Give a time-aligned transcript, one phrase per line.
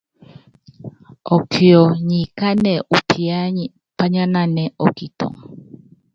[1.35, 3.63] Ɔkiɔ nyi kánɛ upiányi
[3.97, 5.41] pányánanɛ́ ɔ́kitɔŋɔ.